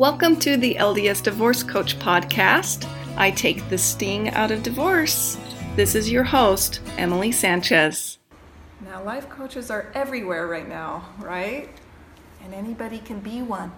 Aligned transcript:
Welcome 0.00 0.36
to 0.36 0.56
the 0.56 0.76
LDS 0.76 1.22
Divorce 1.24 1.62
Coach 1.62 1.98
podcast. 1.98 2.88
I 3.18 3.30
take 3.30 3.68
the 3.68 3.76
sting 3.76 4.30
out 4.30 4.50
of 4.50 4.62
divorce. 4.62 5.36
This 5.76 5.94
is 5.94 6.10
your 6.10 6.24
host, 6.24 6.80
Emily 6.96 7.30
Sanchez. 7.30 8.16
Now, 8.82 9.04
life 9.04 9.28
coaches 9.28 9.70
are 9.70 9.92
everywhere 9.92 10.46
right 10.46 10.66
now, 10.66 11.04
right? 11.18 11.68
And 12.42 12.54
anybody 12.54 13.00
can 13.00 13.20
be 13.20 13.42
one. 13.42 13.72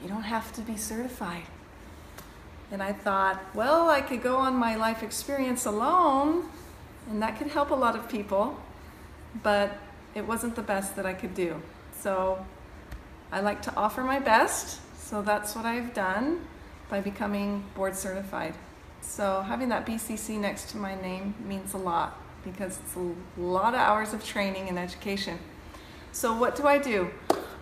You 0.00 0.08
don't 0.08 0.22
have 0.22 0.52
to 0.52 0.60
be 0.60 0.76
certified. 0.76 1.42
And 2.70 2.80
I 2.80 2.92
thought, 2.92 3.40
well, 3.52 3.88
I 3.88 4.00
could 4.00 4.22
go 4.22 4.36
on 4.36 4.54
my 4.54 4.76
life 4.76 5.02
experience 5.02 5.66
alone, 5.66 6.48
and 7.10 7.20
that 7.20 7.36
could 7.36 7.48
help 7.48 7.72
a 7.72 7.74
lot 7.74 7.96
of 7.96 8.08
people, 8.08 8.60
but 9.42 9.72
it 10.14 10.24
wasn't 10.24 10.54
the 10.54 10.62
best 10.62 10.94
that 10.94 11.04
I 11.04 11.14
could 11.14 11.34
do. 11.34 11.60
So 11.98 12.46
I 13.32 13.40
like 13.40 13.60
to 13.62 13.74
offer 13.74 14.04
my 14.04 14.20
best, 14.20 14.82
so 15.08 15.22
that's 15.22 15.56
what 15.56 15.64
I've 15.64 15.94
done 15.94 16.42
by 16.90 17.00
becoming 17.00 17.64
board 17.74 17.96
certified. 17.96 18.52
So 19.00 19.40
having 19.40 19.70
that 19.70 19.86
BCC 19.86 20.38
next 20.38 20.68
to 20.72 20.76
my 20.76 21.00
name 21.00 21.34
means 21.46 21.72
a 21.72 21.78
lot 21.78 22.20
because 22.44 22.78
it's 22.78 22.94
a 22.94 23.14
lot 23.40 23.72
of 23.72 23.80
hours 23.80 24.12
of 24.12 24.22
training 24.22 24.68
and 24.68 24.78
education. 24.78 25.38
So 26.12 26.36
what 26.36 26.56
do 26.56 26.66
I 26.66 26.76
do? 26.76 27.10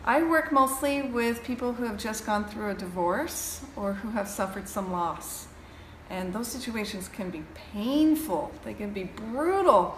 I 0.05 0.24
work 0.24 0.51
mostly 0.51 1.02
with 1.02 1.45
people 1.45 1.73
who 1.73 1.85
have 1.85 1.98
just 1.98 2.27
gone 2.27 2.47
through 2.47 2.71
a 2.71 2.74
divorce 2.74 3.65
or 3.77 3.93
who 3.93 4.10
have 4.10 4.27
suffered 4.27 4.69
some 4.69 4.91
loss. 4.91 5.47
And 6.10 6.33
those 6.33 6.49
situations 6.49 7.09
can 7.09 7.30
be 7.30 7.45
painful, 7.73 8.51
they 8.65 8.74
can 8.74 8.91
be 8.91 9.05
brutal. 9.05 9.97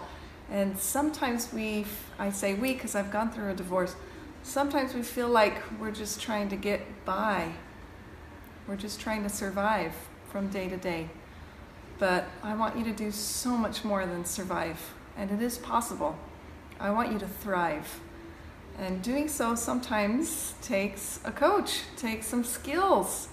And 0.51 0.77
sometimes 0.77 1.51
we, 1.51 1.87
I 2.19 2.29
say 2.29 2.53
we 2.53 2.73
because 2.73 2.93
I've 2.93 3.11
gone 3.11 3.31
through 3.31 3.49
a 3.49 3.55
divorce, 3.55 3.95
sometimes 4.43 4.93
we 4.93 5.01
feel 5.01 5.29
like 5.29 5.61
we're 5.79 5.91
just 5.91 6.21
trying 6.21 6.49
to 6.49 6.55
get 6.55 6.81
by. 7.05 7.51
We're 8.67 8.75
just 8.75 8.99
trying 8.99 9.23
to 9.23 9.29
survive 9.29 9.93
from 10.31 10.49
day 10.49 10.69
to 10.69 10.77
day. 10.77 11.09
But 11.97 12.27
I 12.43 12.55
want 12.55 12.77
you 12.77 12.83
to 12.85 12.93
do 12.93 13.11
so 13.11 13.57
much 13.57 13.83
more 13.83 14.05
than 14.05 14.23
survive, 14.23 14.93
and 15.17 15.31
it 15.31 15.41
is 15.41 15.57
possible. 15.57 16.17
I 16.79 16.91
want 16.91 17.11
you 17.11 17.19
to 17.19 17.27
thrive. 17.27 17.99
And 18.77 19.01
doing 19.01 19.27
so 19.27 19.55
sometimes 19.55 20.53
takes 20.61 21.19
a 21.25 21.31
coach, 21.31 21.81
takes 21.97 22.27
some 22.27 22.45
skills. 22.45 23.27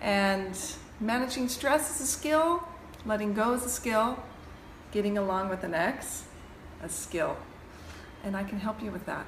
And 0.00 0.56
managing 1.00 1.48
stress 1.48 1.96
is 1.96 2.00
a 2.00 2.06
skill, 2.06 2.62
letting 3.04 3.34
go 3.34 3.54
is 3.54 3.64
a 3.64 3.68
skill, 3.68 4.22
getting 4.92 5.18
along 5.18 5.48
with 5.48 5.64
an 5.64 5.74
ex, 5.74 6.24
a 6.82 6.88
skill. 6.88 7.36
And 8.22 8.36
I 8.36 8.44
can 8.44 8.60
help 8.60 8.80
you 8.80 8.92
with 8.92 9.06
that. 9.06 9.26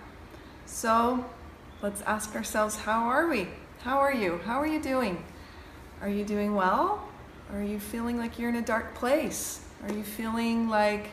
So 0.70 1.24
let's 1.82 2.00
ask 2.02 2.34
ourselves 2.34 2.76
how 2.76 3.02
are 3.08 3.28
we? 3.28 3.48
How 3.80 3.98
are 3.98 4.14
you? 4.14 4.38
How 4.44 4.60
are 4.60 4.66
you 4.66 4.80
doing? 4.80 5.22
Are 6.00 6.08
you 6.08 6.24
doing 6.24 6.54
well? 6.54 7.08
Are 7.52 7.62
you 7.62 7.80
feeling 7.80 8.16
like 8.16 8.38
you're 8.38 8.48
in 8.48 8.56
a 8.56 8.62
dark 8.62 8.94
place? 8.94 9.60
Are 9.82 9.92
you 9.92 10.04
feeling 10.04 10.68
like 10.68 11.08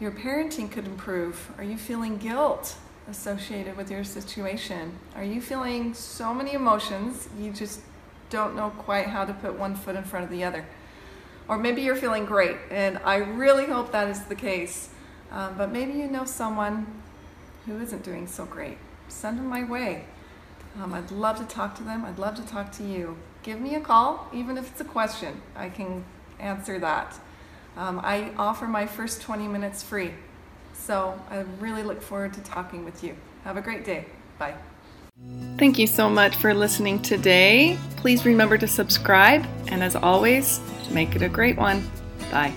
your 0.00 0.10
parenting 0.10 0.70
could 0.70 0.86
improve? 0.86 1.50
Are 1.58 1.64
you 1.64 1.76
feeling 1.76 2.16
guilt? 2.16 2.76
associated 3.08 3.76
with 3.76 3.90
your 3.90 4.04
situation? 4.04 4.92
Are 5.14 5.24
you 5.24 5.40
feeling 5.40 5.94
so 5.94 6.32
many 6.32 6.52
emotions 6.52 7.28
you 7.38 7.52
just 7.52 7.80
don't 8.30 8.54
know 8.54 8.70
quite 8.70 9.06
how 9.06 9.24
to 9.24 9.32
put 9.34 9.58
one 9.58 9.74
foot 9.74 9.96
in 9.96 10.04
front 10.04 10.24
of 10.24 10.30
the 10.30 10.44
other? 10.44 10.64
Or 11.48 11.58
maybe 11.58 11.82
you're 11.82 11.96
feeling 11.96 12.24
great, 12.24 12.56
and 12.70 12.98
I 13.04 13.16
really 13.16 13.66
hope 13.66 13.90
that 13.92 14.08
is 14.08 14.22
the 14.24 14.36
case. 14.36 14.90
Um, 15.32 15.56
but 15.58 15.72
maybe 15.72 15.92
you 15.92 16.06
know 16.06 16.24
someone 16.24 16.86
who 17.66 17.78
isn't 17.80 18.02
doing 18.02 18.26
so 18.26 18.44
great. 18.44 18.78
Send 19.08 19.38
them 19.38 19.46
my 19.46 19.64
way. 19.64 20.04
Um, 20.80 20.94
I'd 20.94 21.10
love 21.10 21.38
to 21.38 21.44
talk 21.44 21.74
to 21.76 21.82
them. 21.82 22.04
I'd 22.04 22.18
love 22.18 22.36
to 22.36 22.46
talk 22.46 22.72
to 22.72 22.84
you. 22.84 23.16
Give 23.42 23.60
me 23.60 23.74
a 23.74 23.80
call, 23.80 24.28
even 24.32 24.56
if 24.56 24.70
it's 24.70 24.80
a 24.80 24.84
question. 24.84 25.40
I 25.56 25.68
can 25.68 26.04
answer 26.38 26.78
that. 26.78 27.18
Um, 27.76 28.00
I 28.02 28.32
offer 28.36 28.66
my 28.66 28.86
first 28.86 29.22
20 29.22 29.48
minutes 29.48 29.82
free. 29.82 30.12
So 30.74 31.20
I 31.30 31.44
really 31.58 31.82
look 31.82 32.02
forward 32.02 32.34
to 32.34 32.40
talking 32.40 32.84
with 32.84 33.02
you. 33.02 33.16
Have 33.44 33.56
a 33.56 33.62
great 33.62 33.84
day. 33.84 34.06
Bye. 34.38 34.54
Thank 35.58 35.78
you 35.78 35.86
so 35.86 36.08
much 36.08 36.36
for 36.36 36.54
listening 36.54 37.02
today. 37.02 37.78
Please 37.96 38.24
remember 38.24 38.56
to 38.56 38.66
subscribe, 38.66 39.46
and 39.68 39.82
as 39.82 39.94
always, 39.94 40.60
make 40.90 41.14
it 41.14 41.22
a 41.22 41.28
great 41.28 41.56
one. 41.56 41.88
Bye. 42.30 42.54